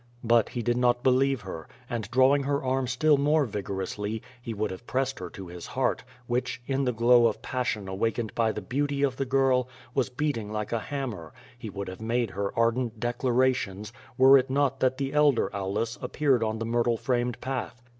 But 0.23 0.49
he 0.49 0.63
did 0.63 0.77
not 0.77 1.03
believe 1.03 1.41
her, 1.41 1.67
and 1.87 2.09
drawing 2.09 2.41
her 2.41 2.63
arm 2.63 2.87
still 2.87 3.17
more 3.17 3.45
vigorously, 3.45 4.23
he 4.41 4.51
would 4.51 4.71
have 4.71 4.87
pressed 4.87 5.19
her 5.19 5.29
to 5.29 5.45
his 5.45 5.67
heart, 5.67 6.03
which, 6.25 6.59
in 6.65 6.85
the 6.85 6.91
glow 6.91 7.27
of 7.27 7.43
passion 7.43 7.87
awakened 7.87 8.33
by 8.33 8.51
the 8.51 8.63
beauty 8.63 9.03
of 9.03 9.17
the 9.17 9.25
girl, 9.25 9.69
was 9.93 10.09
beating 10.09 10.51
like 10.51 10.71
a 10.71 10.79
hammer; 10.79 11.33
he 11.55 11.69
would 11.69 11.87
have 11.87 12.01
made 12.01 12.31
her 12.31 12.51
ardent 12.57 12.99
declarations, 12.99 13.93
were 14.17 14.39
it 14.39 14.49
not 14.49 14.79
that 14.79 14.97
the 14.97 15.13
elder 15.13 15.55
Aulus 15.55 15.99
ap 16.03 16.13
peared 16.13 16.41
on 16.41 16.57
the 16.57 16.65
myrtle 16.65 16.97
framed 16.97 17.39
path. 17.39 17.83